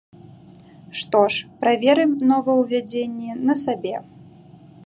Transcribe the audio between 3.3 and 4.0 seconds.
на сабе.